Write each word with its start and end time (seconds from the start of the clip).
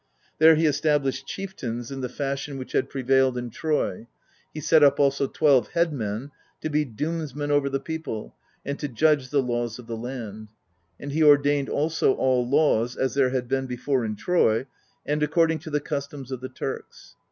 There 0.39 0.55
he 0.55 0.65
established 0.65 1.27
chieftains 1.27 1.91
in 1.91 2.01
the 2.01 2.07
PROLOGUE 2.09 2.13
9 2.13 2.17
fashion 2.17 2.57
which 2.57 2.71
had 2.71 2.89
prevailed 2.89 3.37
in 3.37 3.51
Troy; 3.51 4.07
he 4.51 4.59
set 4.59 4.81
up 4.83 4.99
also 4.99 5.27
twelve 5.27 5.67
head 5.73 5.93
men 5.93 6.31
to 6.61 6.71
be 6.71 6.83
doomsmen 6.85 7.51
over 7.51 7.69
the 7.69 7.79
people 7.79 8.35
and 8.65 8.79
to 8.79 8.87
judge 8.87 9.29
the 9.29 9.43
laws 9.43 9.77
of 9.77 9.85
the 9.85 9.95
land; 9.95 10.47
and 10.99 11.11
he 11.11 11.21
ordained 11.21 11.69
also 11.69 12.13
all 12.15 12.49
laws 12.49 12.95
as 12.95 13.13
there 13.13 13.29
had 13.29 13.47
been 13.47 13.67
before 13.67 14.03
in 14.03 14.15
Troy, 14.15 14.65
and 15.05 15.21
according 15.21 15.59
to 15.59 15.69
the 15.69 15.79
customs 15.79 16.31
of 16.31 16.41
the 16.41 16.49
Turks. 16.49 17.15